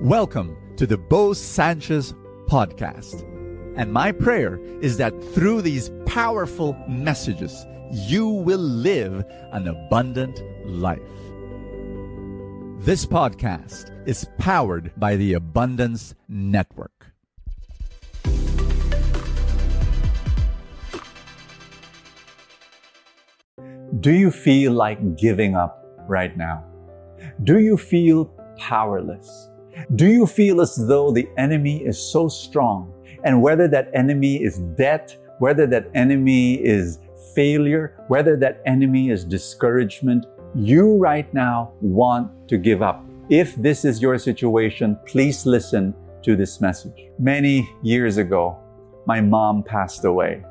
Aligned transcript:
Welcome 0.00 0.56
to 0.76 0.88
the 0.88 0.98
Bo 0.98 1.34
Sanchez 1.34 2.14
podcast. 2.46 3.22
And 3.76 3.92
my 3.92 4.10
prayer 4.10 4.58
is 4.80 4.96
that 4.96 5.12
through 5.32 5.62
these 5.62 5.92
powerful 6.04 6.76
messages, 6.88 7.64
you 7.92 8.26
will 8.26 8.58
live 8.58 9.24
an 9.52 9.68
abundant 9.68 10.42
life. 10.66 10.98
This 12.84 13.06
podcast 13.06 13.96
is 14.06 14.26
powered 14.36 14.90
by 14.96 15.14
the 15.14 15.34
Abundance 15.34 16.16
Network. 16.28 17.06
Do 24.00 24.10
you 24.10 24.32
feel 24.32 24.72
like 24.72 25.16
giving 25.16 25.54
up 25.54 25.86
right 26.08 26.36
now? 26.36 26.64
Do 27.44 27.60
you 27.60 27.76
feel 27.76 28.24
powerless? 28.58 29.50
Do 29.94 30.06
you 30.06 30.26
feel 30.26 30.60
as 30.60 30.76
though 30.76 31.10
the 31.10 31.28
enemy 31.36 31.84
is 31.84 31.98
so 31.98 32.28
strong? 32.28 32.92
And 33.24 33.40
whether 33.42 33.68
that 33.68 33.90
enemy 33.94 34.42
is 34.42 34.58
debt, 34.76 35.16
whether 35.38 35.66
that 35.66 35.90
enemy 35.94 36.54
is 36.54 36.98
failure, 37.34 37.96
whether 38.08 38.36
that 38.36 38.62
enemy 38.66 39.10
is 39.10 39.24
discouragement, 39.24 40.26
you 40.54 40.96
right 40.96 41.32
now 41.34 41.72
want 41.80 42.48
to 42.48 42.58
give 42.58 42.82
up. 42.82 43.04
If 43.30 43.56
this 43.56 43.84
is 43.84 44.02
your 44.02 44.18
situation, 44.18 44.98
please 45.06 45.46
listen 45.46 45.94
to 46.22 46.36
this 46.36 46.60
message. 46.60 47.08
Many 47.18 47.68
years 47.82 48.18
ago, 48.18 48.58
my 49.06 49.20
mom 49.20 49.62
passed 49.62 50.04
away. 50.04 50.44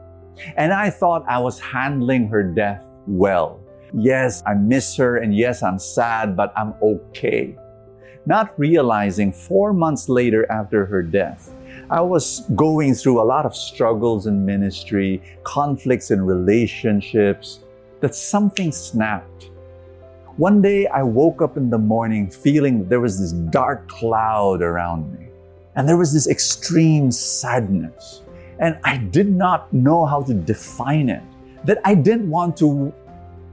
And 0.58 0.73
I 0.73 0.90
thought 0.90 1.23
I 1.28 1.40
was 1.40 1.59
handling 1.59 2.28
her 2.28 2.44
death 2.44 2.84
well. 3.08 3.59
Yes, 3.94 4.42
I 4.48 4.55
miss 4.55 4.95
her, 4.98 5.17
and 5.17 5.36
yes, 5.36 5.62
I'm 5.62 5.78
sad, 5.78 6.36
but 6.36 6.52
I'm 6.58 6.73
okay. 6.81 7.55
Not 8.26 8.58
realizing 8.58 9.34
four 9.34 9.73
months 9.73 10.08
later 10.08 10.50
after 10.50 10.86
her 10.86 11.04
death, 11.04 11.54
I 11.90 12.00
was 12.00 12.41
going 12.55 12.94
through 12.95 13.20
a 13.22 13.23
lot 13.23 13.45
of 13.45 13.53
struggles 13.53 14.28
in 14.28 14.45
ministry, 14.45 15.22
conflicts 15.44 16.09
in 16.09 16.25
relationships, 16.25 17.59
that 18.00 18.16
something 18.16 18.72
snapped. 18.72 19.50
One 20.38 20.61
day 20.61 20.88
I 20.88 21.03
woke 21.03 21.42
up 21.42 21.58
in 21.58 21.70
the 21.70 21.78
morning 21.78 22.30
feeling 22.30 22.88
there 22.88 23.02
was 23.02 23.20
this 23.20 23.33
dark 23.33 23.89
cloud 23.89 24.61
around 24.61 25.11
me, 25.20 25.28
and 25.76 25.88
there 25.88 25.98
was 25.98 26.14
this 26.14 26.28
extreme 26.28 27.11
sadness. 27.11 28.22
And 28.59 28.80
I 28.86 28.98
did 28.98 29.30
not 29.30 29.72
know 29.73 30.05
how 30.05 30.23
to 30.23 30.33
define 30.33 31.09
it, 31.09 31.23
that 31.66 31.80
I 31.83 31.94
didn't 31.94 32.30
want 32.30 32.55
to 32.58 32.94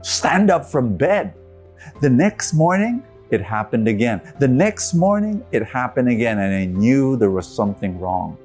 stand 0.01 0.49
up 0.49 0.65
from 0.65 0.95
bed. 0.95 1.33
The 1.99 2.09
next 2.09 2.53
morning, 2.53 3.03
it 3.31 3.41
happened 3.41 3.87
again. 3.87 4.21
The 4.39 4.47
next 4.47 4.93
morning, 4.93 5.43
it 5.51 5.63
happened 5.63 6.09
again, 6.09 6.39
and 6.39 6.53
I 6.53 6.65
knew 6.65 7.15
there 7.17 7.31
was 7.31 7.47
something 7.47 7.99
wrong. 7.99 8.37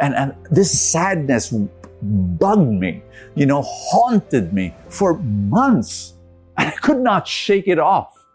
And, 0.00 0.14
and 0.14 0.34
this 0.50 0.78
sadness 0.78 1.54
bugged 2.02 2.68
me, 2.68 3.02
you 3.34 3.46
know, 3.46 3.62
haunted 3.62 4.52
me 4.52 4.74
for 4.88 5.14
months. 5.18 6.14
And 6.58 6.68
I 6.68 6.72
could 6.72 6.98
not 6.98 7.26
shake 7.26 7.68
it 7.68 7.78
off. 7.78 8.26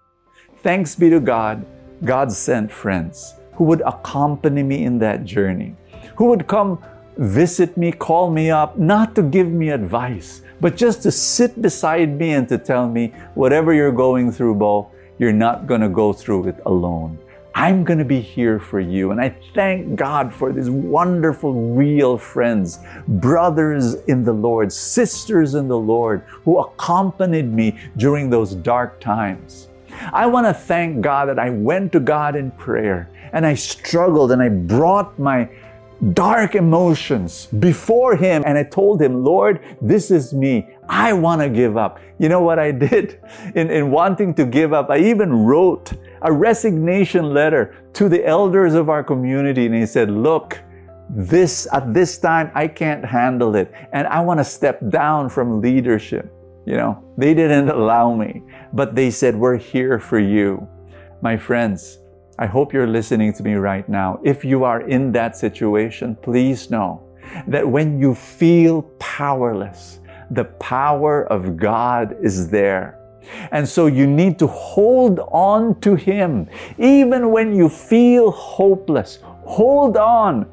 Thanks 0.63 0.95
be 0.95 1.09
to 1.09 1.19
God, 1.19 1.65
God 2.03 2.31
sent 2.31 2.71
friends 2.71 3.35
who 3.53 3.63
would 3.65 3.81
accompany 3.81 4.63
me 4.63 4.83
in 4.85 4.99
that 4.99 5.25
journey, 5.25 5.75
who 6.15 6.25
would 6.25 6.47
come 6.47 6.80
visit 7.17 7.75
me, 7.75 7.91
call 7.91 8.30
me 8.30 8.52
up, 8.52 8.77
not 8.77 9.15
to 9.15 9.23
give 9.23 9.47
me 9.47 9.69
advice, 9.69 10.41
but 10.61 10.75
just 10.75 11.02
to 11.03 11.11
sit 11.11 11.59
beside 11.61 12.17
me 12.17 12.33
and 12.33 12.47
to 12.49 12.58
tell 12.58 12.88
me, 12.88 13.13
whatever 13.33 13.73
you're 13.73 13.91
going 13.91 14.31
through, 14.31 14.55
Bo, 14.55 14.91
you're 15.19 15.33
not 15.33 15.67
going 15.67 15.81
to 15.81 15.89
go 15.89 16.13
through 16.13 16.47
it 16.47 16.59
alone. 16.65 17.17
I'm 17.55 17.83
going 17.83 17.97
to 17.97 18.05
be 18.05 18.21
here 18.21 18.59
for 18.59 18.79
you. 18.79 19.09
And 19.09 19.19
I 19.19 19.35
thank 19.55 19.95
God 19.95 20.31
for 20.31 20.53
these 20.53 20.69
wonderful, 20.69 21.73
real 21.73 22.15
friends, 22.15 22.77
brothers 23.07 23.95
in 24.03 24.23
the 24.23 24.33
Lord, 24.33 24.71
sisters 24.71 25.55
in 25.55 25.67
the 25.67 25.77
Lord, 25.77 26.21
who 26.27 26.59
accompanied 26.59 27.52
me 27.52 27.80
during 27.97 28.30
those 28.30 28.53
dark 28.53 28.99
times. 28.99 29.69
I 30.14 30.27
want 30.27 30.45
to 30.45 30.53
thank 30.53 31.02
God 31.02 31.30
that 31.30 31.39
I 31.39 31.49
went 31.49 31.92
to 31.93 31.99
God 31.99 32.36
in 32.36 32.52
prayer 32.52 33.09
and 33.33 33.43
I 33.43 33.55
struggled 33.55 34.31
and 34.31 34.42
I 34.42 34.49
brought 34.49 35.17
my 35.17 35.49
dark 36.13 36.55
emotions 36.55 37.47
before 37.47 38.15
Him. 38.15 38.43
And 38.45 38.58
I 38.58 38.63
told 38.63 39.02
Him, 39.02 39.23
Lord, 39.23 39.59
this 39.81 40.11
is 40.11 40.33
me. 40.33 40.67
I 40.89 41.14
want 41.14 41.42
to 41.42 41.49
give 41.49 41.77
up. 41.77 41.99
You 42.20 42.30
know 42.30 42.42
what 42.42 42.59
I 42.59 42.71
did? 42.71 43.20
In, 43.55 43.70
in 43.70 43.92
wanting 43.92 44.33
to 44.36 44.45
give 44.45 44.73
up, 44.73 44.89
I 44.89 44.98
even 44.99 45.31
wrote 45.31 45.93
a 46.21 46.31
resignation 46.31 47.33
letter 47.33 47.75
to 47.93 48.09
the 48.09 48.25
elders 48.25 48.73
of 48.73 48.89
our 48.89 49.03
community. 49.03 49.65
And 49.65 49.75
he 49.75 49.86
said, 49.86 50.09
Look, 50.09 50.59
this 51.09 51.67
at 51.71 51.93
this 51.93 52.17
time 52.17 52.52
I 52.55 52.67
can't 52.67 53.05
handle 53.05 53.55
it. 53.55 53.71
And 53.93 54.08
I 54.08 54.21
want 54.21 54.39
to 54.39 54.43
step 54.43 54.80
down 54.89 55.30
from 55.30 55.61
leadership. 55.61 56.33
You 56.65 56.75
know, 56.75 57.04
they 57.17 57.33
didn't 57.33 57.69
allow 57.80 58.15
me, 58.15 58.43
but 58.73 58.95
they 58.95 59.11
said, 59.11 59.36
We're 59.36 59.58
here 59.58 59.99
for 59.99 60.19
you. 60.19 60.67
My 61.21 61.37
friends, 61.37 61.99
I 62.39 62.45
hope 62.45 62.73
you're 62.73 62.87
listening 62.87 63.33
to 63.33 63.43
me 63.43 63.55
right 63.55 63.87
now. 63.89 64.19
If 64.23 64.45
you 64.45 64.64
are 64.64 64.81
in 64.81 65.11
that 65.14 65.36
situation, 65.36 66.15
please 66.15 66.69
know 66.69 67.02
that 67.48 67.67
when 67.67 67.99
you 67.99 68.14
feel 68.14 68.83
powerless, 68.99 69.99
the 70.32 70.45
power 70.45 71.26
of 71.27 71.58
God 71.58 72.15
is 72.21 72.49
there. 72.49 72.99
And 73.52 73.67
so 73.67 73.88
you 73.88 74.08
need 74.08 74.39
to 74.39 74.48
hold 74.48 75.20
on 75.32 75.80
to 75.82 75.95
Him. 75.95 76.48
Even 76.77 77.32
when 77.32 77.54
you 77.54 77.70
feel 77.70 78.32
hopeless, 78.32 79.20
hold 79.45 79.98
on. 79.98 80.49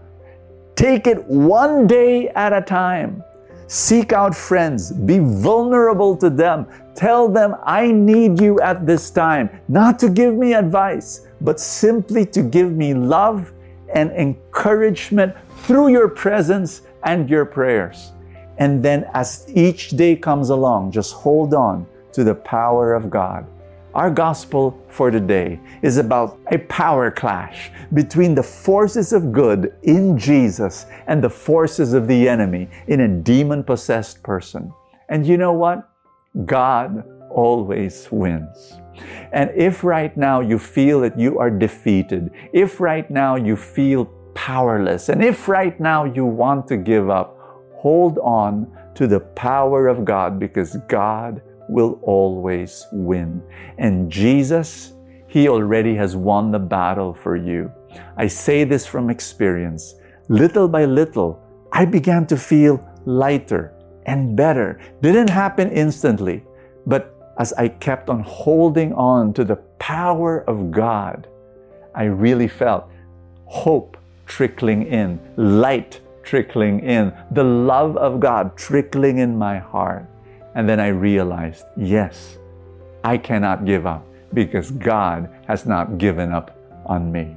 Take 0.75 1.07
it 1.07 1.25
one 1.27 1.87
day 1.87 2.29
at 2.31 2.53
a 2.53 2.61
time. 2.61 3.23
Seek 3.67 4.13
out 4.13 4.35
friends. 4.35 4.93
Be 4.93 5.19
vulnerable 5.21 6.17
to 6.17 6.29
them. 6.29 6.67
Tell 6.95 7.29
them, 7.29 7.57
I 7.65 7.91
need 7.91 8.41
you 8.41 8.61
at 8.61 8.87
this 8.87 9.11
time. 9.11 9.51
Not 9.69 9.99
to 10.01 10.09
give 10.09 10.35
me 10.35 10.55
advice, 10.55 11.27
but 11.41 11.59
simply 11.59 12.27
to 12.27 12.43
give 12.43 12.73
me 12.73 12.95
love 12.95 13.53
and 13.95 14.11
encouragement 14.13 15.35
through 15.63 15.89
your 15.89 16.09
presence 16.09 16.83
and 17.05 17.29
your 17.31 17.45
prayers. 17.45 18.13
And 18.59 18.83
then 18.85 19.09
as 19.15 19.47
each 19.55 19.91
day 19.91 20.17
comes 20.17 20.51
along, 20.51 20.93
just 20.93 21.13
hold 21.13 21.55
on 21.55 21.87
to 22.13 22.25
the 22.25 22.35
power 22.35 22.95
of 22.95 23.11
God. 23.11 23.47
Our 23.95 24.11
gospel 24.11 24.77
for 24.89 25.13
today 25.13 25.61
is 25.83 25.99
about 25.99 26.39
a 26.51 26.59
power 26.59 27.13
clash 27.13 27.71
between 27.93 28.35
the 28.35 28.43
forces 28.43 29.13
of 29.13 29.31
good 29.31 29.73
in 29.85 30.19
Jesus 30.19 30.87
and 31.07 31.23
the 31.23 31.31
forces 31.31 31.93
of 31.93 32.09
the 32.09 32.29
enemy 32.29 32.69
in 32.89 33.01
a 33.01 33.09
demon 33.09 33.63
possessed 33.63 34.23
person. 34.25 34.73
And 35.09 35.25
you 35.25 35.37
know 35.37 35.53
what? 35.53 35.89
God 36.45 37.05
always 37.31 38.09
wins. 38.11 38.75
And 39.33 39.51
if 39.55 39.85
right 39.85 40.17
now 40.17 40.41
you 40.41 40.59
feel 40.59 41.01
that 41.01 41.19
you 41.19 41.39
are 41.39 41.51
defeated, 41.51 42.31
if 42.53 42.81
right 42.81 43.09
now 43.11 43.37
you 43.37 43.57
feel 43.57 44.07
powerless, 44.35 45.09
and 45.09 45.23
if 45.23 45.49
right 45.49 45.79
now 45.79 46.05
you 46.05 46.25
want 46.25 46.67
to 46.69 46.77
give 46.77 47.11
up, 47.11 47.34
hold 47.85 48.17
on 48.21 48.67
to 48.95 49.07
the 49.07 49.21
power 49.21 49.89
of 49.89 50.07
God 50.07 50.41
because 50.41 50.79
God 50.89 51.43
will 51.69 51.99
always 52.03 52.87
win. 52.93 53.43
And 53.77 54.11
Jesus, 54.11 54.95
He 55.29 55.49
already 55.49 55.95
has 55.97 56.17
won 56.17 56.51
the 56.51 56.59
battle 56.59 57.13
for 57.13 57.37
you. 57.37 57.71
I 58.17 58.27
say 58.27 58.65
this 58.65 58.87
from 58.87 59.11
experience. 59.11 59.97
Little 60.31 60.67
by 60.67 60.87
little, 60.87 61.39
I 61.73 61.85
began 61.85 62.27
to 62.29 62.39
feel 62.39 62.81
lighter 63.05 63.75
and 64.07 64.35
better. 64.35 64.81
Didn't 65.03 65.29
happen 65.29 65.71
instantly, 65.71 66.43
but 66.87 67.35
as 67.39 67.53
I 67.53 67.69
kept 67.69 68.09
on 68.09 68.21
holding 68.21 68.95
on 68.95 69.35
to 69.35 69.45
the 69.45 69.57
power 69.79 70.43
of 70.49 70.71
God, 70.71 71.29
I 71.95 72.05
really 72.05 72.49
felt 72.49 72.89
hope 73.45 73.99
trickling 74.25 74.87
in, 74.87 75.21
light 75.37 76.01
trickling 76.25 76.81
in, 76.81 77.13
the 77.31 77.45
love 77.45 77.97
of 77.97 78.21
God 78.21 78.57
trickling 78.57 79.19
in 79.19 79.37
my 79.37 79.59
heart. 79.59 80.07
And 80.55 80.69
then 80.69 80.81
I 80.81 80.89
realized, 80.89 81.65
yes, 81.77 82.39
I 83.03 83.19
cannot 83.19 83.65
give 83.65 83.87
up 83.87 84.07
because 84.33 84.71
God 84.71 85.29
has 85.47 85.67
not 85.67 85.99
given 85.99 86.33
up 86.33 86.57
on 86.87 87.11
me. 87.13 87.37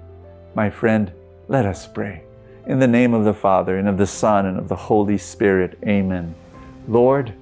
My 0.56 0.70
friend, 0.70 1.12
let 1.48 1.66
us 1.66 1.88
pray. 1.88 2.24
In 2.66 2.80
the 2.80 2.88
name 2.88 3.14
of 3.14 3.24
the 3.24 3.34
Father, 3.34 3.78
and 3.78 3.88
of 3.88 3.98
the 3.98 4.08
Son, 4.08 4.46
and 4.46 4.58
of 4.58 4.68
the 4.68 4.76
Holy 4.76 5.18
Spirit, 5.18 5.78
amen. 5.88 6.36
Lord, 6.88 7.34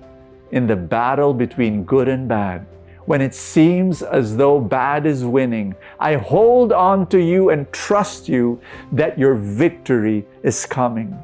in 0.52 0.68
the 0.68 0.76
battle 0.76 1.34
between 1.34 1.84
good 1.84 2.08
and 2.08 2.28
bad, 2.28 2.66
when 3.06 3.22
it 3.22 3.34
seems 3.34 4.02
as 4.02 4.36
though 4.36 4.60
bad 4.60 5.06
is 5.06 5.24
winning, 5.24 5.76
I 6.00 6.16
hold 6.16 6.72
on 6.72 7.08
to 7.08 7.20
you 7.20 7.50
and 7.50 7.72
trust 7.72 8.28
you 8.28 8.60
that 8.92 9.18
your 9.18 9.36
victory 9.36 10.26
is 10.44 10.66
coming. 10.66 11.18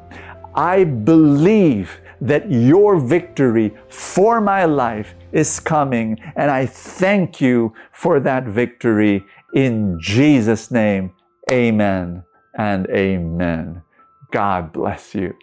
I 0.54 0.84
believe 0.84 2.00
that 2.20 2.50
your 2.50 2.98
victory 2.98 3.74
for 3.88 4.40
my 4.40 4.64
life 4.64 5.14
is 5.32 5.58
coming, 5.58 6.20
and 6.36 6.50
I 6.50 6.66
thank 6.66 7.40
you 7.40 7.74
for 7.90 8.20
that 8.20 8.44
victory 8.44 9.24
in 9.54 9.98
Jesus' 10.00 10.70
name. 10.70 11.12
Amen 11.50 12.22
and 12.56 12.86
amen. 12.90 13.82
God 14.30 14.72
bless 14.72 15.14
you. 15.14 15.34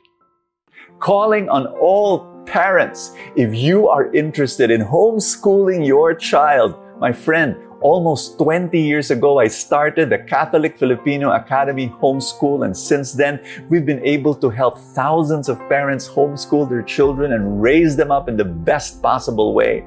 Calling 0.99 1.49
on 1.49 1.67
all 1.67 2.38
parents, 2.49 3.13
if 3.35 3.53
you 3.53 3.87
are 3.87 4.11
interested 4.13 4.71
in 4.71 4.81
homeschooling 4.81 5.85
your 5.85 6.15
child, 6.15 6.75
my 6.99 7.13
friend, 7.13 7.55
almost 7.81 8.39
20 8.39 8.77
years 8.81 9.11
ago, 9.11 9.39
I 9.39 9.47
started 9.47 10.09
the 10.09 10.17
Catholic 10.17 10.77
Filipino 10.77 11.31
Academy 11.31 11.89
Homeschool, 12.01 12.65
and 12.65 12.75
since 12.75 13.13
then, 13.13 13.39
we've 13.69 13.85
been 13.85 14.03
able 14.03 14.33
to 14.35 14.49
help 14.49 14.79
thousands 14.79 15.47
of 15.47 15.59
parents 15.69 16.09
homeschool 16.09 16.67
their 16.67 16.81
children 16.81 17.33
and 17.33 17.61
raise 17.61 17.95
them 17.95 18.11
up 18.11 18.27
in 18.27 18.35
the 18.35 18.45
best 18.45 19.01
possible 19.01 19.53
way. 19.53 19.85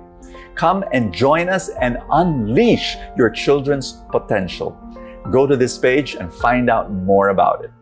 Come 0.54 0.84
and 0.92 1.12
join 1.12 1.48
us 1.48 1.68
and 1.68 1.98
unleash 2.12 2.96
your 3.16 3.28
children's 3.28 4.04
potential. 4.10 4.78
Go 5.32 5.48
to 5.48 5.56
this 5.56 5.78
page 5.78 6.14
and 6.14 6.32
find 6.32 6.70
out 6.70 6.92
more 6.92 7.30
about 7.30 7.64
it. 7.64 7.72